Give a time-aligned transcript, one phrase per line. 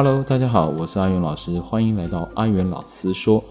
[0.00, 3.42] Hello，大家好，我是阿元老师，欢迎来到阿元老师说。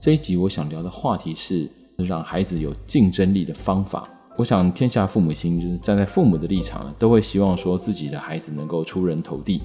[0.00, 4.08] 这一集我想聊的话题是让孩子有竞争力的方法。
[4.38, 9.60] 我想天下父母心就是站在父母的立场，都会希望说自己的孩子能够出人头地。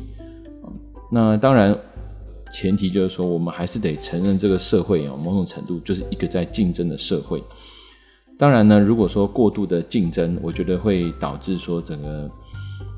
[1.10, 1.74] 那当然，
[2.52, 7.42] 前提就是说我们还是得承认这个社会有某种程度就是一个在竞争的社会。
[8.38, 12.30] 当然呢，如果说过度的竞争，我觉得会导致说整个。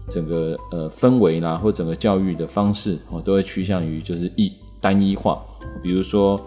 [0.10, 4.52] 整个呃氛围啦，或整个教育的方式哦，都会趋向于就是一
[4.82, 5.42] 单一化。
[5.82, 6.40] 比如说，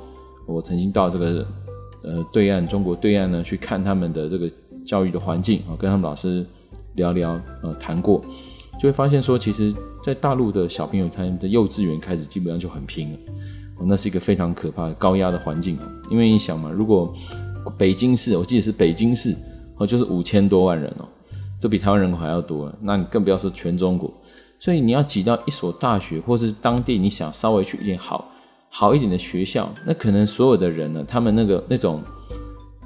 [0.47, 1.47] 我曾经到这个
[2.03, 4.51] 呃对岸中国对岸呢，去看他们的这个
[4.85, 6.45] 教育的环境啊，跟他们老师
[6.97, 8.23] 聊聊呃谈过，
[8.81, 13.19] 就会发现说，其实，在大陆的小朋友，他们的幼稚园开始基本上就很拼了，
[13.79, 15.79] 哦那是一个非常可怕的高压的环境。
[16.11, 17.15] 因为你想嘛，如果
[17.79, 19.35] 北京市，我记得是北京市
[19.77, 21.09] 哦，就是五千多万人哦。
[21.63, 24.13] 都比台湾人口还要多，那你更不要说全中国。
[24.59, 28.31] 所以你要挤到一所大学，或是当地你想稍微去一点好
[28.69, 32.01] 好一点的学校，那可能所有的人呢，他们那个那种，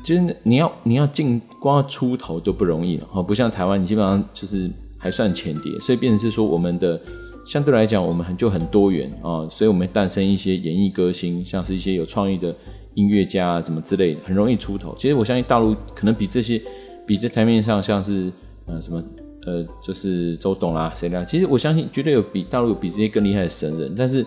[0.02, 6.98] 其实你要你要进光要出头都不容易了哦，不像台湾，你基本上就是还算前碟，所以变成是说我们的
[7.46, 12.56] 相对来讲，我们很就很多元啊，所以我们诞生一些演艺歌星，像是一些有创意的
[12.94, 14.94] 音乐家啊，怎么之类的，很容易出头。
[14.96, 16.58] 其实我相信大陆可能比这些
[17.06, 18.32] 比在台面上像是。
[18.66, 19.02] 呃，什么
[19.46, 21.24] 呃，就是周董啦，谁啦？
[21.24, 24.26] 其实我相信绝对有比大陆有比这些更厉害的神人，但是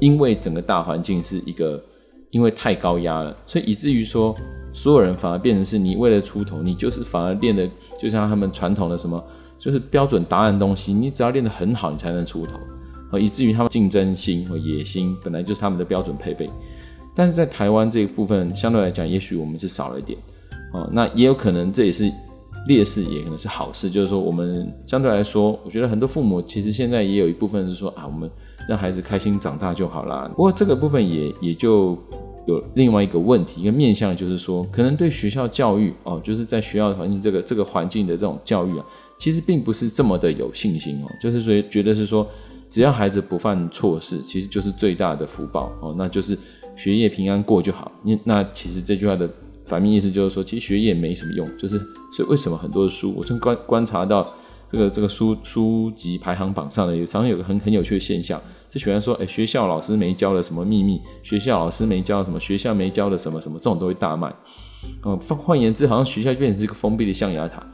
[0.00, 1.80] 因为整个大环境是一个，
[2.30, 4.34] 因为太高压了，所以以至于说
[4.72, 9.24] 所有人反而变成是你为了出头，你就是反而练的就像他们传统的什么，
[9.56, 12.56] 就是标准答案东西，你只要练得很好，你才能出头，
[13.12, 16.50] 啊，以至于他们竞争心和野心本来就是他们的标准配备，
[17.14, 20.18] 但是在台湾这一部分相对来讲，也许我们是少了一点，
[20.72, 22.12] 哦，那也有可能这也是。
[22.68, 28.30] 劣势也可能是好事，就是说我们相对来说，我觉得很多父母其实现在也有一部分是说啊，我们
[28.68, 30.30] 让孩子开心长大就好啦。
[30.36, 31.96] 不过这个部分也也就
[32.46, 38.84] 有另外一个问题，一个面向就是说，可能对学校教育哦，就是在学校环境这个这个环境的这种教育啊，
[39.18, 42.28] 其实并不是这么的有信心哦，就是说觉得是说，
[42.68, 46.36] 只要孩子不犯错事，其实就是最大的福报哦，那就是
[46.76, 47.90] 学业平安过就好。
[48.02, 49.26] 你那其实这句话的。
[49.68, 51.78] 反面意思就是说，其实学业没什么用，就是
[52.16, 54.32] 所以为什么很多的书，我曾观观察到
[54.70, 58.40] 这个这个书书籍排行榜上呢，有常常有个很很有趣的现象，
[58.70, 64.34] 就喜欢说，哎，学校老师没教的什么秘密，学校老师没教什么，学校没教的什么什么，这种都会大卖。
[65.04, 67.64] 嗯，换言之，好像学校就变成是一个封闭的象牙塔，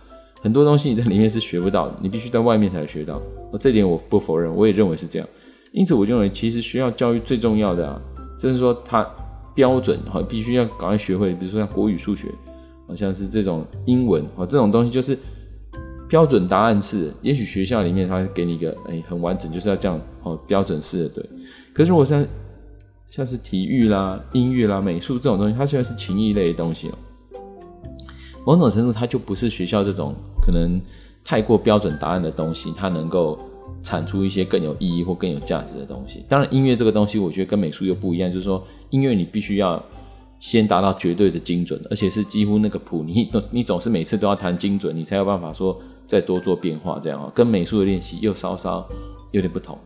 [0.42, 3.16] 很多东西你在里面是学不到的，你必须在外面才能学到。
[3.52, 5.28] 哦，这点我不否认，我也认为是这样。
[5.72, 8.00] 因此，我认为其实学校教育最重要的啊，
[8.38, 9.08] 就是说它。
[9.54, 12.28] 标准哈，必须要赶快学会，比如说像国语、数学，
[12.88, 15.16] 好像是这种英文啊，这种东西就是
[16.08, 17.12] 标准答案式。
[17.22, 21.30] 也许学校里面他会给你一个哎、很完整，就是要这样哦，标准式的对。
[21.72, 22.26] 可是如果像
[23.08, 26.98] 像是体育啦、音乐啦、美术这种东西，它虽然是情谊类的东西哦，
[28.44, 30.80] 某种程度它就不是学校这种可能
[31.24, 33.38] 太过标准答案的东西，它能够。
[33.82, 36.24] 产出一些更有意义或更有价值的东西。
[36.28, 39.82] 当然，音乐这个东西，我觉得跟美术又不一样，就是说，音乐你必须要
[40.40, 48.86] 先达到绝对的精准，而且是几乎那个谱，你都 你总是每次都要弹精准，你才有办法说再多做变化，这样啊，跟美术的练习又稍稍
[49.32, 49.78] 有点不同。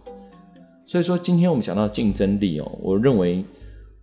[0.86, 3.44] 所以说，今天我们讲到竞争力哦，我认为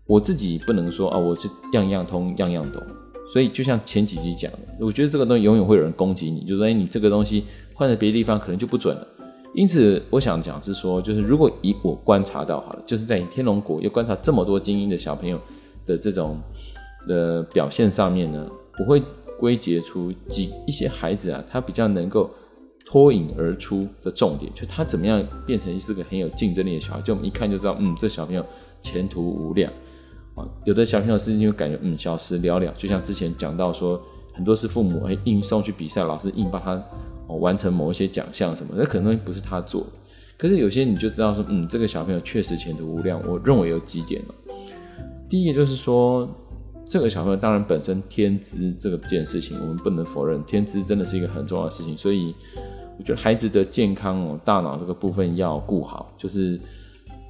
[0.05, 2.81] 我自己不能说啊，我是样样通，样样懂。
[3.33, 7.43] 所以，就像前几集讲的，我觉得这个东西永远会有人攻击你，就是说，哎，你这个东西
[7.73, 9.07] 换在别的地方可能就不准了。
[9.55, 15.39] 因此，我想讲是说，就是如果以我观察到好了，就是在天龙国又观察这么多精英的小朋友
[15.85, 16.41] 的这种
[17.07, 18.45] 的表现上面呢，
[18.79, 19.01] 我会
[19.39, 22.29] 归结出几一些孩子啊，他比较能够
[22.85, 28.45] 脱颖而出的重点，就他怎么样变成是个很有竞争力的小孩，就我们一看就知道，嗯，这小朋友
[28.81, 29.71] 前途无量
[30.35, 30.45] 啊。
[30.65, 34.01] 有的小朋友是因为感觉嗯小时了了，就像之前讲到说，
[34.33, 36.83] 很多是父母会硬送去比赛，老师硬帮他。
[37.27, 39.85] 哦，完成某一些奖项什么，那可能不是他做。
[40.37, 43.21] 可是有些你就知道说，嗯，这个小朋友确实前途无量。
[43.25, 44.35] 我认为有几点哦。
[45.29, 46.29] 第一个就是说，
[46.85, 51.97] 这个小朋友当然本身天资这个件事情，我们不能否认，天资真的是一个很重要的事情。
[51.97, 52.35] 所以
[52.99, 56.59] 我觉得孩子的健康哦，大脑这个部分要顾好，就是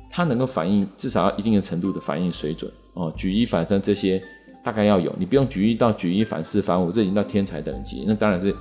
[0.10, 4.22] 他能够反应，至少要一定的程度的反应水准哦，举一反三这些
[4.64, 5.16] 大概要有。
[5.20, 8.54] 你不用举一到举一反四反五，这已经到天才等级，那当然是。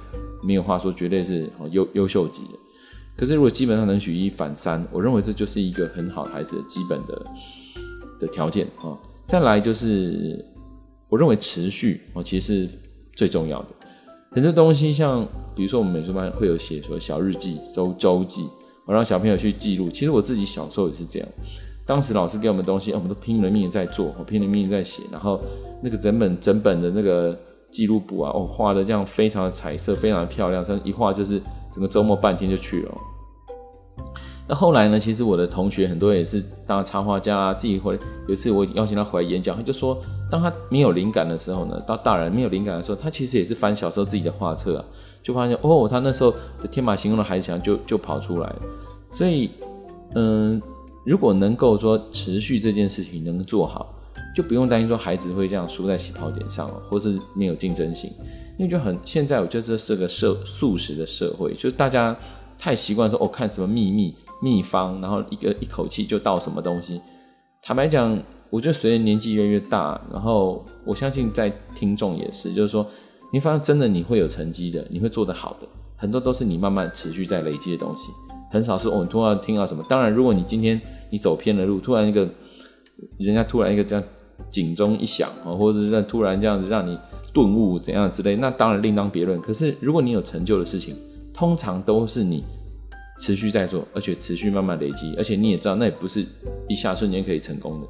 [0.44, 2.58] 没有话说，绝对是优优秀级的。
[3.16, 7.26] 可是如果基本上能举一反三，我认为这就是一个很好的孩子的基本的
[8.20, 8.98] 的条件啊。
[9.26, 10.44] 再来就是，
[11.08, 12.78] 我认为持续哦，其实是
[13.14, 13.68] 最重要的。
[14.30, 18.42] 很多东西像，比如说我们美术班会有写说小日记、周周记，
[18.84, 19.88] 我让小朋友去记录。
[19.88, 21.28] 其实我自己小时候也是这样，
[21.86, 25.40] 当时老师给我们东西，我们都拼了命在做，我拼了命在写，然后
[25.82, 27.38] 那个整本整本的那个
[27.74, 31.40] 记录簿啊，哦，画的这样非常的彩色，非常的漂亮，甚至一画就是
[31.72, 32.94] 整个周末半天就去了。
[34.46, 35.00] 那后来呢？
[35.00, 37.98] 其实我的同学很多也是当插画家啊，自己回
[38.28, 39.98] 有一次我邀请他回来演讲，他就说，
[40.30, 44.84] 当他没有灵感的时候呢，到大人没有灵感的时候，他其实也是翻小时候自己的画册啊，
[45.22, 46.30] 就发现哦，他那时候
[46.60, 48.56] 的天马行空的孩子就就跑出来了。
[49.12, 49.50] 所以，
[50.14, 50.60] 嗯，
[51.06, 53.94] 如果能够说持续这件事情能做好，
[54.34, 58.10] 就不用担心说孩子会这样输在起跑点上了，或是没有竞争性，
[58.58, 62.16] 因为就很现在我觉得这是个社速食的社会，就是大家
[62.58, 64.14] 太习惯说哦，看什么秘密。
[64.42, 67.00] 秘方，然后一个一口气就到什么东西。
[67.62, 68.20] 坦白讲，
[68.50, 72.86] 我觉得随着年纪越来越大，然后我相信在听众也是，就是说，
[73.32, 75.66] 你发现真的你会有成绩的，你会做得好的，
[75.96, 78.10] 很多都是你慢慢持续在累积的东西，
[78.50, 79.82] 很少是哦，突然听到什么。
[79.88, 80.78] 当然，如果你今天
[81.10, 82.28] 你走偏了路，突然一个
[83.18, 84.04] 人家突然一个这样
[84.50, 86.98] 警钟一响啊，或者是突然这样子让你
[87.32, 89.40] 顿悟怎样之类，那当然另当别论。
[89.40, 90.96] 可是如果你有成就的事情，
[91.32, 92.44] 通常都是你。
[93.20, 96.26] 持续在做，而且持续慢慢累积，而且你也知道，那也不是
[96.68, 97.86] 一下瞬间可以成功的。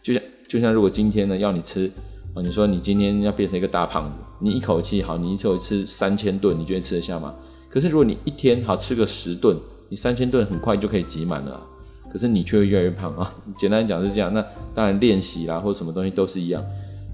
[0.00, 1.90] 就像就像如果今天呢要你吃
[2.32, 7.34] 啊，你说你今天要变成一个大胖子，你一口气好，你一口气吃三千顿，你觉得吃得下吗？
[7.68, 9.58] 可是如果你一天好吃个十顿，
[9.88, 11.60] 你三千顿很快就可以挤满了，
[12.12, 13.34] 可是你却会越来越胖啊。
[13.56, 14.44] 简单讲是这样，那
[14.74, 16.62] 当然练习啦或什么东西都是一样。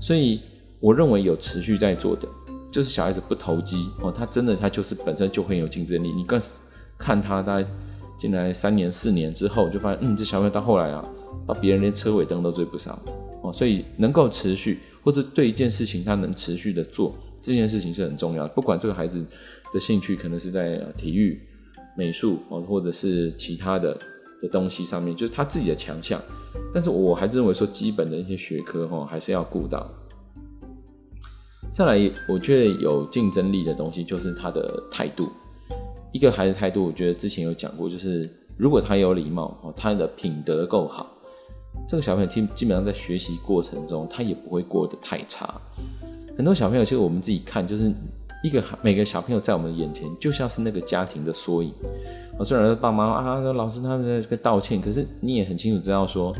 [0.01, 0.41] 所以
[0.81, 2.27] 我认为有持续在做的，
[2.73, 6.41] 就是小孩子不投机哦，他真的他就是本身就很有竞争力，你更。
[7.01, 7.69] 看他大概
[8.19, 11.09] 进来三年四年之后，就发现，嗯，这小朋友到后来啊，
[11.47, 13.01] 把别人连车尾灯都追不上
[13.41, 13.53] 哦。
[13.53, 18.49] 所以能够持续，或者对一件事情他能持续的做，这件事情是很重要的。
[18.49, 19.25] 不管这个孩子
[19.73, 21.41] 的兴趣可能是在体育、
[21.97, 23.97] 美术哦，或者是其他的
[24.41, 26.21] 的东西上面，就是他自己的强项。
[26.73, 29.91] 但是我还是认为说，基本的一些学科哈，还是要顾到。
[31.73, 35.29] 再来，我觉得有竞争力的东西就是他的态度。
[36.13, 41.07] 一个孩子态度，我觉得之前有讲过，就是如果他有礼貌哦，他的品德够好，
[41.89, 45.61] 这个小朋友基基本上在学习过程中，他也不会过得太差。
[46.37, 47.93] 很多小朋友其实我们自己看，就是
[48.43, 51.73] 一个每个小朋友在我们眼前，就像是那个家庭的缩影。
[52.39, 56.33] 哦，虽然说爸妈啊，老师他们在这个道歉，可是你也很清楚知道说，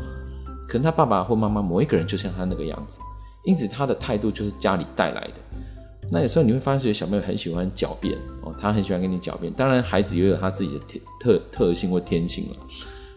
[0.67, 2.99] 可能他爸爸或妈妈某一个人就像他那个样子，
[3.43, 5.33] 因此他的态度就是家里带来的。
[6.11, 9.51] 那有时候你会发现，有些小朋友很喜欢狡辩哦，他很喜欢跟你狡辩。
[9.53, 12.55] 当然，孩子也有他自己的特特特性或天性了。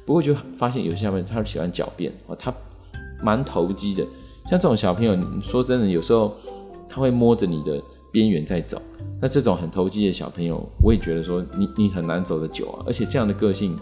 [0.04, 2.52] 不过就发现有些小朋友他喜欢狡辩哦，他
[3.22, 4.04] 蛮投机的。
[4.50, 6.36] 像这种小朋友，你说真的，有时候
[6.88, 7.80] 他会摸着你的
[8.12, 8.80] 边缘在走。
[9.20, 12.84] 那这种很投机的小朋友，我也觉得说你你很难走得久啊。
[12.86, 13.76] 而且这样的个性，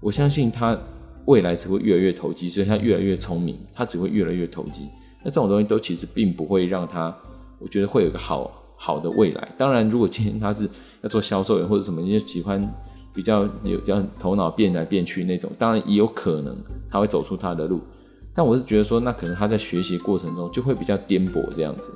[0.00, 0.78] 我相信他
[1.26, 4.88] 未来只会越来越投机，所以他越来越聪明，他只会越来越投机。
[5.22, 7.14] 那这种东西都其实并不会让他。
[7.60, 9.48] 我觉得会有一个好好的未来。
[9.56, 10.68] 当然，如果今天他是
[11.00, 12.60] 要做销售员或者什么，你就喜欢
[13.14, 16.54] 比较有比较头脑变来变去那种，当然也有可能
[16.90, 17.80] 他会走出他的路。
[18.34, 21.90] 但我是觉得说，那可能他在学习过程中就会比较颠簸这样子，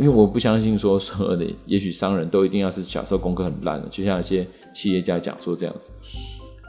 [0.00, 5.90] 因为我不相信说所有的也许商人都一定要是小时候功课很烂的，就像一些企业家讲说这样子，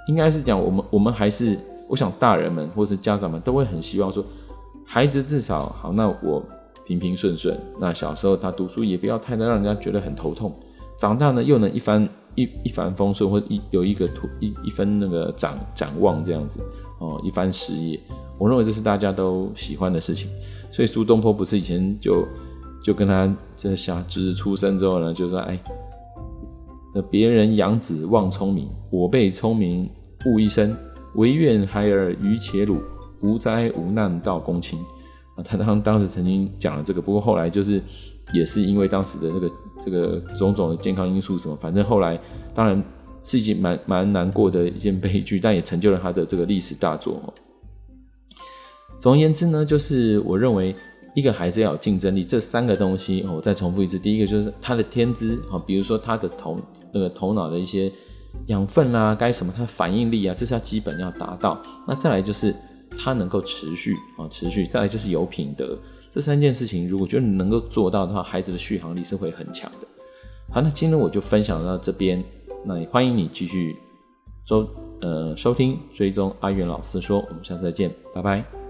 [0.07, 4.23] 应该是讲我们我们还是我想大人们或是家长们都会很希望说，
[4.85, 6.43] 孩子至少好，那我。
[6.87, 10.55] 平平顺顺，那小时候他读书也不要太让人家觉得很头痛，
[10.99, 16.59] 长大呢又能一帆一一帆风顺，或一有一个图一一分那个展展望这样子
[16.99, 17.99] 哦，一番事业，
[18.37, 20.29] 我认为这是大家都喜欢的事情。
[20.71, 22.23] 所以苏东坡不是以前就
[22.85, 25.59] 就跟他这小就是出生之后呢，就说哎，
[26.93, 29.89] 那别人养子望聪明，我辈聪明
[30.27, 30.77] 误一生，
[31.15, 32.79] 惟愿孩儿愚且鲁，
[33.21, 34.77] 无灾无难到公卿。
[35.35, 37.81] 啊，他当当时曾经讲了这个，不过后来就是
[38.31, 39.51] 也是因为当时的那个
[39.83, 42.21] 这个种种的健康因素什么，反正后来
[42.53, 42.83] 当然
[43.23, 47.19] 是一件蛮蛮难过的一件悲剧，但也成就了他的这个历史大作。
[48.99, 50.75] 总而言之呢，就是我认为
[51.15, 56.59] 一个孩子要有竞争力，这三个东西，我再重复一次，第一个就是他的天资啊，比如说他的头
[56.93, 57.91] 那个头脑的一些
[58.47, 61.59] 养分啦，该什么，他的反应力啊，这是他基本要达到。
[61.87, 62.53] 那再来就是。
[62.97, 65.77] 他能够持续啊，持续，再来就是有品德，
[66.13, 69.87] 这三件事情，如果觉得你能够做到的话，孩子的续航力是会很强的。
[70.49, 72.23] 好，那今天我就分享到这边，
[72.63, 73.75] 那也欢迎你继续
[74.45, 74.65] 收
[75.01, 78.64] 呃收听追踪阿元老师说，我们下次再见，拜拜。